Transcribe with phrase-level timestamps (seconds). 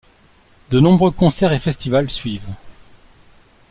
[0.71, 2.49] De nombreux concerts et festivals suivent.